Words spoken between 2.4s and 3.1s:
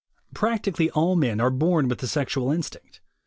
instinct.